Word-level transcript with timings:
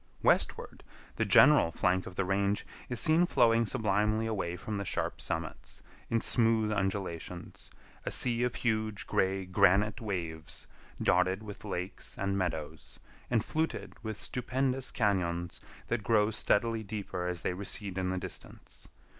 Westward, 0.23 0.83
the 1.17 1.25
general 1.25 1.71
flank 1.71 2.07
of 2.07 2.15
the 2.15 2.25
range 2.25 2.65
is 2.89 2.99
seen 2.99 3.23
flowing 3.27 3.67
sublimely 3.67 4.25
away 4.25 4.55
from 4.55 4.77
the 4.79 4.83
sharp 4.83 5.21
summits, 5.21 5.83
in 6.09 6.19
smooth 6.19 6.71
undulations; 6.71 7.69
a 8.03 8.09
sea 8.09 8.41
of 8.41 8.55
huge 8.55 9.05
gray 9.05 9.45
granite 9.45 10.01
waves 10.01 10.65
dotted 10.99 11.43
with 11.43 11.63
lakes 11.63 12.17
and 12.17 12.35
meadows, 12.35 12.97
and 13.29 13.45
fluted 13.45 13.93
with 14.01 14.19
stupendous 14.19 14.91
cañons 14.91 15.59
that 15.85 16.01
grow 16.01 16.31
steadily 16.31 16.81
deeper 16.81 17.27
as 17.27 17.41
they 17.41 17.53
recede 17.53 17.95
in 17.95 18.09
the 18.09 18.17
distance. 18.17 18.87